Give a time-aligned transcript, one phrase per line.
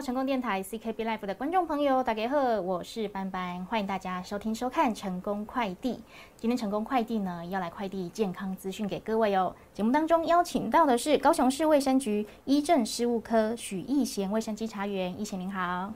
[0.00, 6.02] 成功电台 CKB Life 的观众朋友，大家好，我是班班，欢迎大家收听收看成功快递。
[6.36, 9.54] 今天成功快递呢要来快递健康资讯给各位哦。
[9.72, 15.92] 节目当中邀请到的是高雄市卫生局医政事务科许义贤卫生稽查员，义贤您好。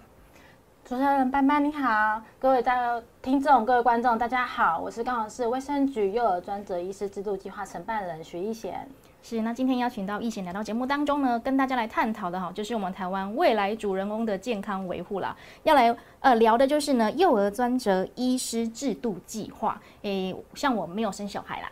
[0.85, 8.89] 主持人班班你好，各位大听众、各位观众大家好，我是高雄市卫生局幼儿专责医师制度计划承办人许义贤。
[9.21, 15.37] 是，那今天邀请到易贤来到节目当中呢，跟大家来探讨的哈，就是我们台湾未来主人公的健康维护啦。
[15.65, 19.79] 要来呃聊的就是呢，幼儿专责医师制度计划。
[20.03, 21.69] 诶，像我没有生小孩啦，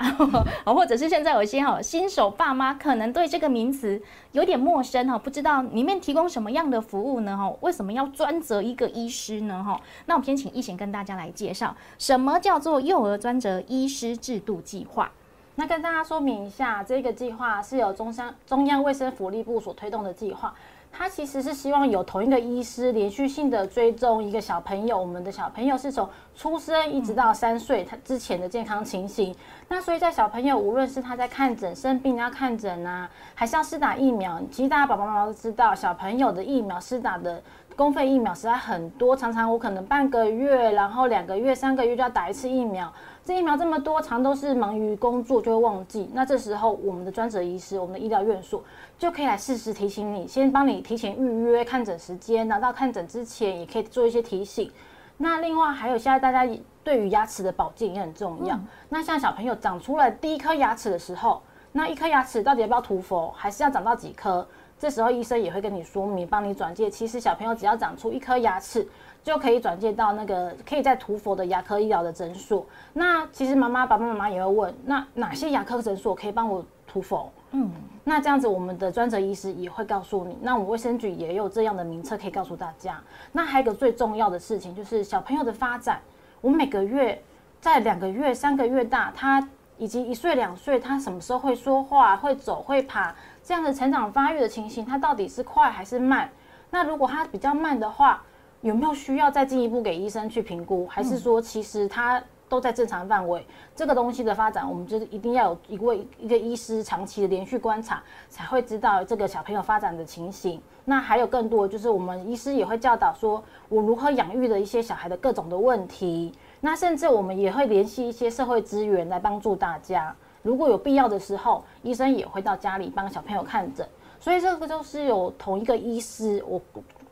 [0.70, 7.37] 或者是现在有一些哈新手爸妈可能对这个名词有点陌生哈，不知道里面提供什么样的服务呢？
[7.37, 9.65] 哈，为什么要专责一个医师呢？
[9.65, 15.10] 哈，那我们先请易贤跟大家来介绍，什么叫做幼儿专责医师制度计划。
[15.59, 20.55] 那跟大家说明一下，这个计划是由中央中央卫生福利部所推动的计划。
[20.92, 29.35] 它其实是希望有同一个医师连续性的追踪一个小朋友，我们的小朋友是从出生一直到三岁，他之前的健康情形。
[29.68, 37.43] 那所以在小朋友无论是他在看诊生病要看诊啊，还是要施打疫苗，其实大家爸爸妈妈都知道，小朋友的疫苗施打的
[37.74, 42.91] 公费疫苗实在很多，常常我可能半个月，然后两个月、三个月就要打一次疫苗。
[43.27, 46.09] 这疫苗这么多，常都是忙于工作就会忘记。
[46.15, 48.63] 那这时候，我们的专责医师，我们的医疗院所
[48.96, 54.71] 就可以来适时提醒你，先帮你提前预约看诊时间，拿到看诊之前也可以做一些提醒。
[55.16, 56.49] 那另外还有，现在大家
[56.85, 58.57] 对于牙齿的保健也很重要。
[58.88, 64.47] 那像小朋友长出了第一颗牙齿的时候，那一颗牙齿到底要不要涂氟，还是要长到几颗？
[64.78, 66.88] 这时候医生也会跟你说明，帮你转介。
[66.88, 68.87] 其实小朋友只要长出一颗牙齿。
[69.27, 72.65] 就可以转介到那个可以在涂佛的牙科医疗的诊所。
[72.93, 77.28] 那其实妈妈、爸爸妈妈也会问，那哪些牙科诊所可以帮我涂佛？
[77.50, 77.69] 嗯，
[78.04, 80.38] 那这样子我们的专责医师也会告诉你。
[80.41, 83.03] 那我们卫生局也有这样的名册可以告诉大家。
[83.32, 86.00] 那还有一个最重要的事情就是小朋友的发展，
[86.41, 87.21] 我每个月
[87.60, 89.44] 在两个月、三个月大，他
[89.77, 96.31] 以及一岁、两岁，他什么时候会说话、会走、会爬，这样的成长发育的情形，他到底是快还是慢？
[96.70, 98.22] 那如果他比较慢的话，
[98.62, 103.44] 有没有需要再进一步给医生去评估，还是说其实他都在正常范围？
[103.74, 110.60] 这个东西的发展，我们就是一定要有一位一个医师长期的连续观察，才会知道这个小朋友发展的情形。
[110.84, 116.32] 那还有更多，就是我们医师也会教导说，我如何养育的一些小孩的各种的问题。
[116.60, 120.14] 那甚至我们也会联系一些社会资源来帮助大家。
[120.42, 123.86] 如果有必要的时候，医生也会到家里帮小朋友看诊。
[124.18, 126.60] 所以这个就是有同一个医师，我。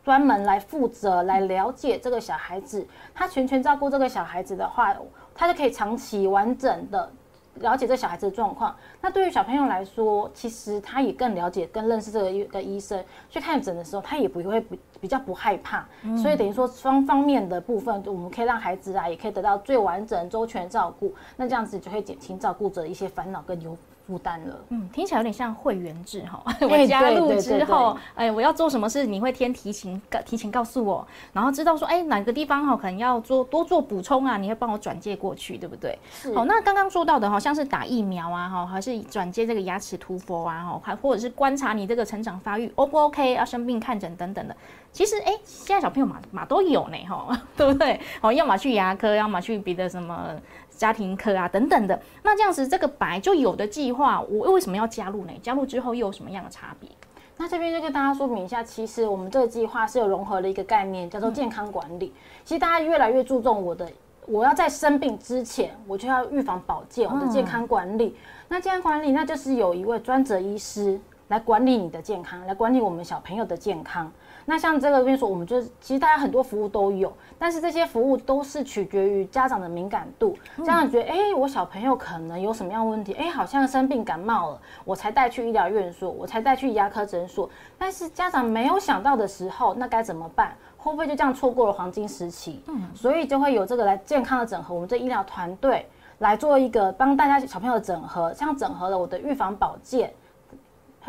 [0.04, 4.94] 专门来负责来了解这个小孩子，他全权照顾这个小孩子的话，
[5.34, 7.10] 他就可以长期完整的
[7.54, 8.76] 了解这小孩子的状况。
[9.00, 15.86] 那对于小朋友来说，其实他也更了解、更认识这个一个医生去看诊的时候，他也不会比比较不害怕。
[16.20, 21.14] 所以等于说双方面的部分，我们可以让孩子啊，也可以得到最完整、周全照顾。
[21.36, 23.74] 那这样子就会减轻照顾者一些烦恼跟忧。
[24.06, 26.42] 负担了，嗯，听起来有点像会员制哈。
[26.60, 35.98] 我加入之后，哎，我要做什么事，你会先提前告提前告诉我，然后知道说，哎，哪个地方哈可能要做多做补充啊，你会帮我转介过去，对不对？
[36.34, 44.54] 好，那刚刚说到的哈，像是打疫苗啊，哈，还是转接这个牙齿涂氟啊，哈，还或者是观察你这个成长发育 O 不 OK，要生病看诊等等的。
[44.92, 47.98] 其实，哎，现在小朋友嘛嘛都有呢，哈， 对不对？
[48.20, 50.30] 好，要么去牙科，要么去别的什么。
[50.76, 55.32] 家庭科啊等等的，那这样子这个白就有的计划，我为什么要加入呢？
[55.42, 56.88] 加入之后又有什么样的差别？
[57.36, 62.12] 那这边就跟大家说明一下，其实我们这个计划是有融合了一个概念，叫做健康管理。
[62.44, 63.90] 其实大家越来越注重我的，
[64.26, 68.16] 我要在生病之前，我就要预防保健，我的健康管理。
[68.48, 74.12] 那健康管理，那就是有一位专责医师来管理你的健康，来管理我们小朋友的健康。
[74.46, 80.36] 那像这个边说，我们就是其实大家很多服务都有，但是这些服务都是取决于家长的敏感度。
[80.58, 83.14] 家长觉得，哎，我小朋友可能有什么样问题？
[83.14, 87.48] 哎，好像生病感冒了，我才带去医疗院所，我才带去牙科诊所。
[87.78, 90.54] 但是家长没有想到的时候，那该怎么办？
[90.76, 92.62] 会不会就这样错过了黄金时期？
[92.66, 95.88] 嗯，所以就会有这个来健康的整合，我们这医疗团队
[96.18, 100.12] 来做一个帮大家小朋友的整合，像整合了我的预防保健。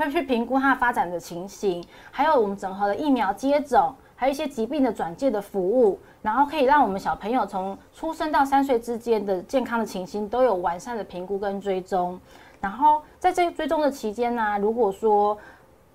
[0.04, 12.20] 会去评估它发展的情形，还有我们整合的疫苗接种，还有一些疾病的转介的服务，然后可以让我们小朋友从出生到三岁之间的健康的情形都有完善的评估跟追踪。
[12.60, 15.38] 然后在这追踪的期间呢，如果说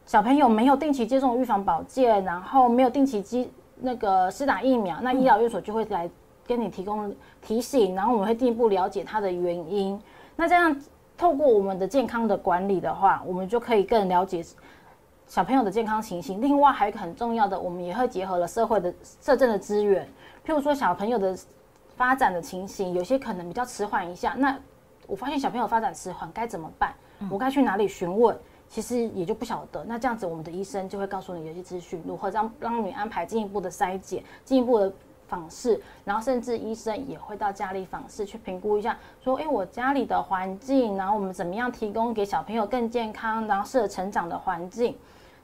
[0.06, 6.08] 小朋友没有定期接种预防保健，然后没有定期机那个施打疫苗，那医疗院所就会来
[6.46, 10.00] 跟你提供提醒，然后我们会进一步了解它的原因。
[10.36, 10.74] 那这样。
[11.20, 14.42] 透过我们的健康的管理的话，我们就可以更了解
[15.26, 16.40] 小朋友的健康情形。
[16.40, 18.90] 另外还有一个很重要的，我们也会结合了社会的
[19.20, 20.08] 社政的资源，
[20.46, 21.36] 譬如说小朋友的
[21.94, 24.34] 发展的情形，有些可能比较迟缓一下。
[24.38, 24.58] 那
[25.06, 26.94] 我发现小朋友发展迟缓该怎么办？
[27.30, 28.34] 我该去哪里询问？
[28.70, 29.84] 其实也就不晓得。
[29.84, 34.90] 那这样子，我们的医生就会告诉你有些资讯，如何让让你安排进一步的筛检，进一步的。
[35.30, 44.96] 访视，然后甚至医生也会到家里访视去评估一下，说，哎，我家里的环境，然后我们怎么样提供给小朋友更健康，然后适合成长的环境。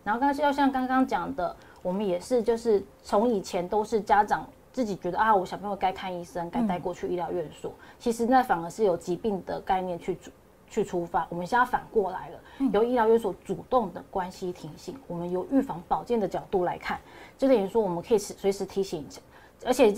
[0.02, 7.72] 然后刚刚就像刚刚讲的，我们也是就是从以前都是家长自己觉得啊，我小朋友该看医生，该带过去医疗院所。
[7.98, 10.18] 其实那反而是有疾病的概念去
[10.68, 16.98] 去出发，我们现在反过来了，由医疗院所主动的关系提醒，我们由预防保健的角度来看，
[17.38, 19.06] 就等于说我们可以随时提醒。
[19.66, 19.92] 而且，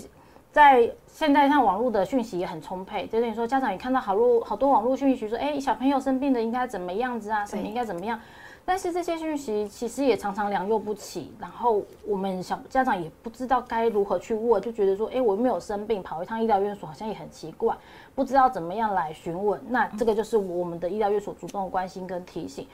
[0.51, 8.19] 在现在像网络的讯息也很充沛，就等于说家长也看到好多好多网络讯息，说哎小朋友生病的应该怎么样子啊，什么应该怎么样。
[8.65, 17.75] 但是这些讯息其实也常常良莠不齐，然后我们小家长也不知道该如何去问，就觉得说哎我没有生病，跑一趟医疗院所好像也很奇怪，
[18.13, 19.59] 不知道怎么样来询问。
[19.69, 22.67] 那这个就是我们的医疗院所主动关心跟提醒。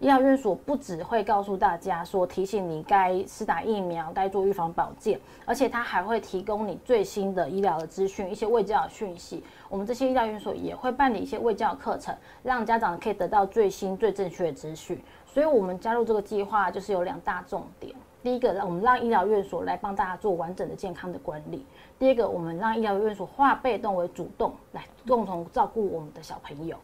[0.00, 9.42] 医疗院所不只会告诉大家说提醒你该施打疫苗、该做预防保健，而且他还会提供你最新的医疗的资讯、一些卫教的讯息。
[9.68, 12.14] 我们这些医疗院所也会办理一些卫教课程，
[12.44, 15.02] 让家长可以得到最新、最正确的资讯。
[15.26, 17.92] 所以，我们加入这个计划就是有两大重点：
[18.22, 21.58] 第一个，让我们让医疗院所来帮大家做完整的健康的管理；
[21.98, 26.76] 第二个，我们让医疗院所化被动为主动，来共同照顾我们的小朋友。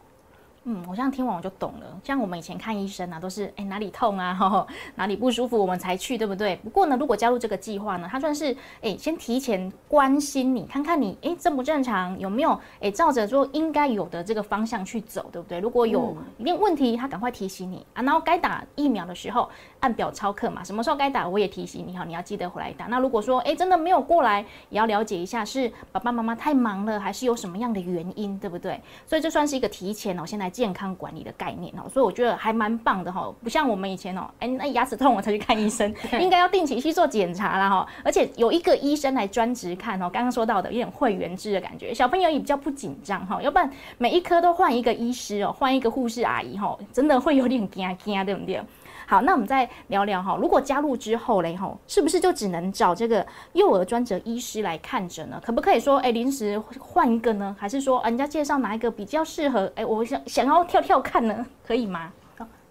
[0.67, 1.85] 嗯，我这样听完我就懂了。
[2.03, 4.65] 像我们以前看医生啊，都是哎哪里痛啊，
[4.95, 6.55] 哪里不舒服我们才去，对不对？
[6.63, 8.45] 不过呢，如果加入这个计划呢，它算是
[8.81, 15.59] 哎先提前关心你，看看你哎正不正常，有没有哎照着说应该有的这个方向去走，对不对？
[15.59, 18.01] 如果有一定问题，他赶快提醒你啊。
[18.01, 19.47] 然后该打疫苗的时候
[19.81, 22.87] 按表操课嘛，什么时候该打我也提醒你哈，你要记得回来打。
[22.87, 28.81] 那如果说哎真的没有过来，也要了解一下是爸爸妈妈太忙了，还是有什么样的原因，对不对？
[29.05, 30.51] 所以这算是一个提前哦，先来。
[30.55, 48.63] 健康管理的概念哦，所以我觉得还蛮棒的哈，不像我们以前哦，哎，那牙齿痛我才去看医生， 应该要定期去做检查啦哈，而且有一个医生来专职看哦，刚刚说到的有点会员制的感觉，小朋友也比较不紧张哈，要不然每一科都换一个医师哦，换一个护士阿姨哈，真的会有点惊惊，对不对？
[49.07, 53.23] 好，那我们再聊聊哈，如果加入之后嘞哈，是不是就只能找这个
[53.53, 55.39] 幼儿专责医师来看诊呢？
[55.45, 57.55] 可不可以说，哎，临时换一个呢？
[57.59, 59.71] 还是说，人家介绍哪一个比较适合？
[59.75, 62.11] 哎，我想想要跳跳看呢，可以吗？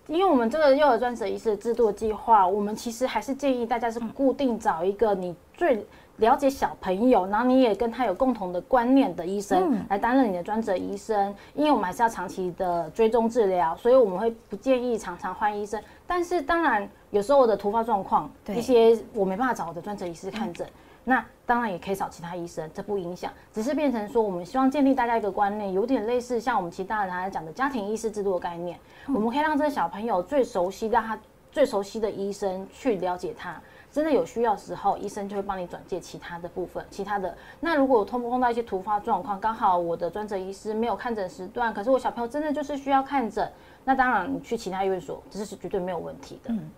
[0.06, 5.86] 因为我们这个幼儿专责医师的制度计划，我们其实还是建议大家是固定找一个你最。
[6.18, 15.82] 了解小朋友，然后你也跟他有共同的观念的医生来担任你的专责医生，因为我们还是要长期的追踪治疗，所以我们会不建议常常换医生。
[16.06, 20.64] 但是当然，有时候我的突发状况，一些我没办法找我的专责医师看诊，
[21.04, 28.78] 那当然也可以找其他医生，这不影响，只是变成说我们希望建立大家一个观念，有点类似像我们其他人来讲的家庭医师制度的概念，
[29.08, 31.18] 我们可以让这个小朋友最熟悉，让他
[31.52, 33.60] 最熟悉的医生去了解他。
[33.92, 37.32] 真的有需要时候，医生就会帮你转介其他的部分，其他的。
[37.60, 43.48] 那如果通不碰到一些突发状况，刚好我的专责医师没有看诊时段，可是我小朋友真的就是需要看诊，
[43.84, 46.52] 那当然你去其他医院所，这是绝对没有问题的。
[46.52, 46.68] 嗯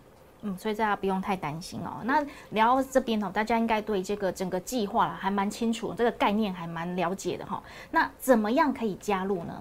[0.43, 2.03] 嗯，所以大家不用太担心哦。
[2.05, 7.62] 那聊这边哦，大家应该对这个整个计划还蛮清楚，这个概念还蛮了解的哈。
[7.90, 9.55] 那怎么样可以加入呢？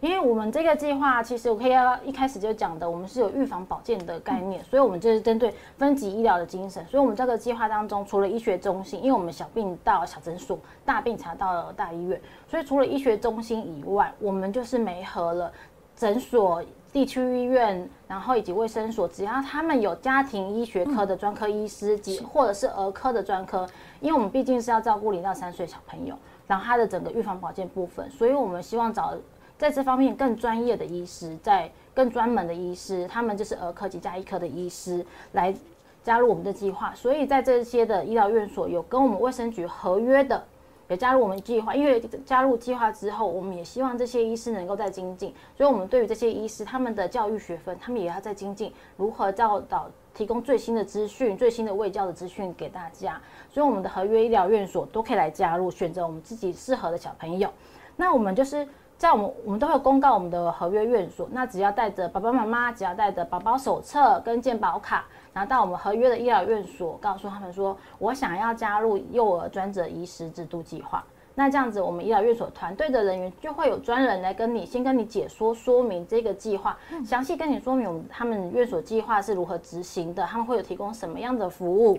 [0.00, 6.82] 因为我们这个计划，其实我可以要一开始就讲的，我们是有预防保健的概念，所以我们就是针对分级医疗的精神。
[6.86, 12.18] 所以，我们这个计划当中，除了医学中心，因为我们小病到小诊所，大病才到了大医院，
[12.48, 15.52] 所以除了医学中心以外，我们就是没合了
[15.94, 23.66] 诊所、地区医院，然后以及卫生所，只要他们有家庭医学科的专科医师及或者是儿科的专科，
[24.00, 26.14] 因为我们毕竟是要照顾零到三岁小朋友，
[26.46, 29.14] 然后他的整个预防保健部分，所以我们希望找。
[29.58, 35.54] 在这方面更专业的医师，在更专门的医师，他们就是儿科及加医科的医师来
[36.02, 36.94] 加入我们的计划。
[36.94, 40.42] 所以在这些的医疗院所有跟我们卫生局合约的，
[40.90, 41.74] 也加入我们计划。
[41.74, 45.32] 因为加入计划之后，我们也希望这些医师能够再精进。
[45.56, 53.18] 所以，我们对于这些医师他们的教育学分，他们也要再精进，如何教导、提供最新的资讯、最新的卫教的资讯给大家。
[53.48, 57.48] 所以，我们的合约医疗院所都可以来加入，选择我们自己适合的小朋友。
[57.96, 58.68] 那我们就是。
[59.00, 61.26] 在我们，我们都会公告我们的合约院所。
[61.32, 71.02] 那只要带着爸爸妈妈，只要带着宝宝手册跟健保卡，然后到我们合约的医疗院所，告诉他们说，我想要加入幼儿专责医师制度计划。
[71.34, 81.98] 那这样子，我们医疗院所团队的人员就会有专人来跟你先跟你解说说明这个计划，详细跟你说明我们他们院所计划是如何执行的，他们会有提供什么样的服务，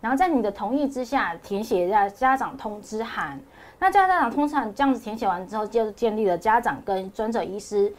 [0.00, 3.38] 然后在你的同意之下填写一下家长通知函。
[3.78, 7.92] 那家长通常这样子填写完之后，就建立了家长跟专责医师。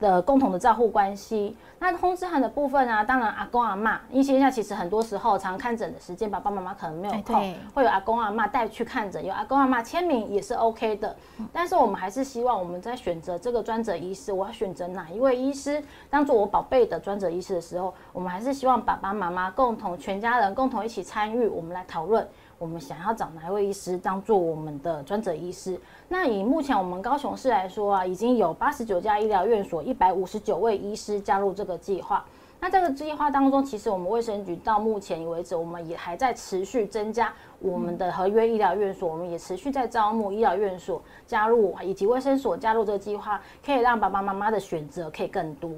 [0.00, 11.14] 的共同的照护关系，那通知函的部分啊，当然阿公阿妈，因为现在其实很多时候常看诊的时间，爸爸妈妈可能没有空，会有阿公阿妈带去看诊，有阿公阿妈签名也是 OK 的。
[11.52, 22.26] 但是我们还是希望我们在选择这个专责医师，我要选择哪一位医师当做我宝贝的专责医师的时候，我们还是希望爸爸妈妈共同全家人共同一起参与，我们来讨论。
[22.60, 25.80] 我们想要找哪位医师当做我们的专责医师？
[26.08, 32.22] 那以目前我们高雄市来说啊，已经有八十九家医疗院所，一百五十九位医师加入这个计划。
[32.60, 45.70] 那这个计划当中，其实我们卫生局到目前为止，我们也还在持续增加我们的合约医疗院所，我们也持续在招募医疗院所加入，以及卫生所加入这个计划，可以让爸爸妈妈的选择可以更多。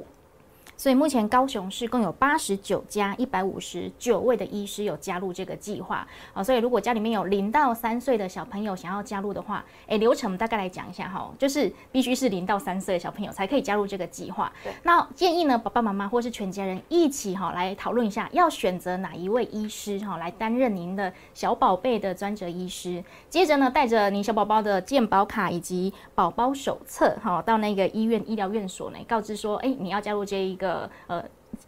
[0.82, 14.52] 所以目前高雄市共有八十九家一百五十九位的医师有加入这个计划啊，所以如果家里面有零到三岁的小朋友想要加入的话，诶，流程大概来讲一下哈，就是必须是零到三岁的小朋友才可以加入这个计划。
[14.82, 23.04] 那建议呢，爸爸妈妈或是全家人一起哈来讨论一下，要选择哪一位医师哈来担任您的小宝贝的专责医师。
[23.30, 30.72] 接着呢，带着您小宝宝的健保卡以及宝宝手册哈，到那个医院医疗院所呢，告知说，哎，你要加入这一个。
[30.73, 31.25] 呃呃，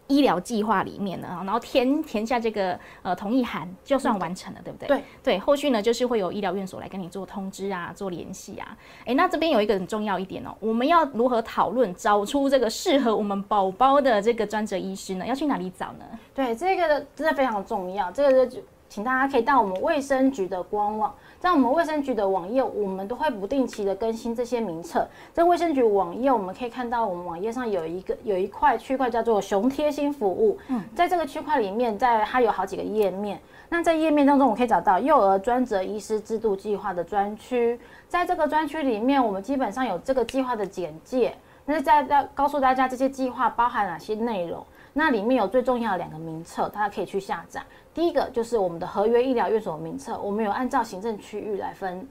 [0.07, 4.89] 医疗计划里面呢，然后填填下这个呃同意函，就算完成了，对不对？
[4.89, 8.77] 对对，后续呢就是会有医疗院所来跟你做通知啊，做联系啊。
[9.05, 15.27] 哎，那这边有一个很重要一点哦，我们要如何讨论找出这个适合我们宝宝的这个专责医师呢？
[15.27, 16.05] 要去哪里找呢？
[16.35, 21.15] 对，这个真的非常重要，这个就请大家可以到我们卫生局的官网。
[21.45, 25.07] 在我们卫生局的网页，我们都会不定期的更新这些名册。
[25.31, 30.59] 在卫生局网页，我们可以看到我们网页上有一个有一块区块叫做“熊贴心服务”。
[30.69, 33.39] 嗯，在这个区块里面，在它有好几个页面。
[33.69, 37.79] 那在页面当中，我可以找到幼儿专责医师制度计划的专区。
[38.09, 41.37] 在这个专区里面，我们基本上有这个计划的简介。
[41.67, 44.65] 那在在告诉大家这些计划包含哪些内容。
[44.97, 47.61] 那里面有最重要的两个名册，大家可以去下载。
[47.95, 52.07] 第一个就是我们的合约医疗院所名册，我们有按照行政区域来分，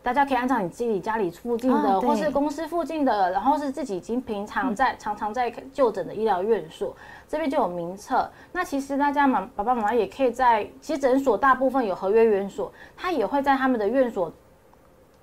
[0.00, 6.94] 大家可以按照你自己家里附近的，或是公司附近的，然后是自己已经平常在常常在就诊的医疗院所，
[7.26, 8.30] 这边就有名册。
[8.52, 14.32] 那其实大家妈爸爸妈妈也可以在，其实诊所大部分有合约院所，他也会在他们的院所。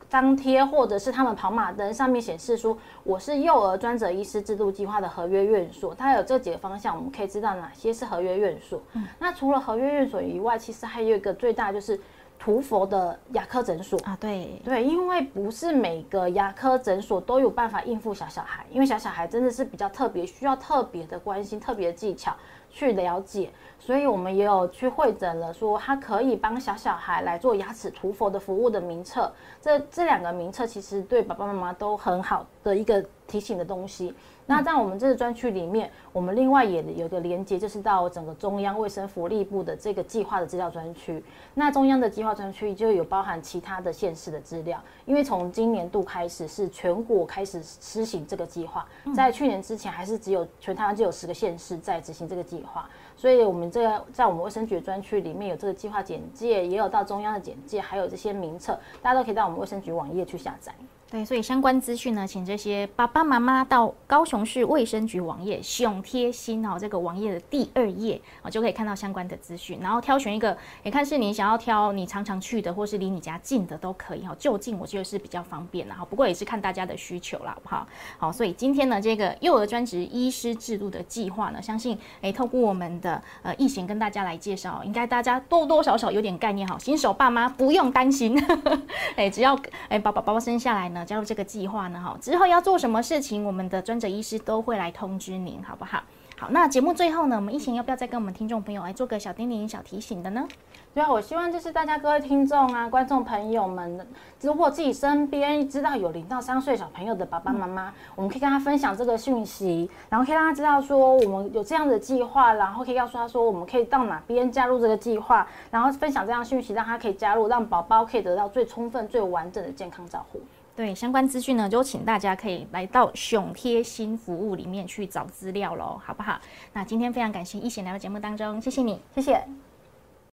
[0.09, 8.81] 张贴或者是他们跑马灯上面显示说我是幼儿专责医师制度计划的合约院所，它有这几个方向，我们可以知道哪些是合约院所。
[9.19, 11.99] 那除了合约院所以外，其实还有一个最大就是
[12.45, 14.15] 涂佛的牙科诊所啊。
[14.21, 22.35] 对对，因为不是每个牙科诊所都有办法应付小小孩，因为小小孩真的是比较特别，需要特别的关心、特别的技巧
[22.69, 23.49] 去了解。
[23.79, 29.33] 所以我们也有去会诊了，说他可以帮小小孩来做牙齿涂氟的服务的名册。
[29.59, 34.13] 这这两个名册其实对爸爸妈妈都很好的一个提醒的东西。
[34.47, 41.23] 那在我们这个专区里面，我们另外也有个连接，就是到整个中央卫生福利部的这个计划的资料专区。
[41.55, 52.87] 那中央的计划专区就有包含其他的县市的资料，因为从今年度开始是全国开始施行这个计划，在去年之前还是只有全台湾只有十个县市在执行这个计划，
[53.17, 60.71] 所以我们这个在我们卫生局专区里面有这个计划简介，也有到中央的简介，还有这些名册，大家都可以到我们卫生局网页去下载。
[61.11, 74.35] 对，所以相关资讯呢，请这些爸爸妈妈到高雄市卫生局网页“熊贴心”哦，这个网页的第二页啊，就可以看到相关的资讯，然后挑选一个，也看是你想要挑你常常去的，或是离你家近的都可以哈。
[74.39, 77.87] 就近我觉得是比较方便的哈，不过也是看大家的需求啦，好不好？
[78.17, 86.75] 好，所以今天呢，这个幼儿专职医师制度的计划呢，相信诶，透过我们的呃易贤跟大家来介绍，应该大家多多少少有点概念哈。
[86.79, 88.35] 新手爸妈不用担心，
[89.15, 89.57] 哎，只要
[89.87, 90.94] 哎把宝宝宝生下来。
[90.95, 96.01] 那加入这个计划呢，哈，之后要做什么事情，我们的专职医师都会来通知您，好不好？
[96.37, 100.45] 好，那节目最后呢，我们一行要不要再跟我们听众朋友来做个小叮咛、小提醒的呢？
[100.93, 104.05] 对啊，我希望就是大家各位听众啊、观众朋友们，
[104.41, 120.41] 如果自己身边知道有零到三岁小朋友的爸爸妈妈，我们可以跟他分享这个讯息，然后可以让他知道说我们有这样的计划，然后可以告诉他说我们可以到哪边加入这个计划，然后分享这样讯息，让他可以加入，让宝宝可以得到最充分、最完整的健康照护。
[120.75, 126.39] 对相关资讯呢，就请大家可以来到熊贴心服务里面去找资料喽，好不好？
[126.73, 129.64] 那今天非常感谢一贤来到节目当中，谢谢你，谢谢。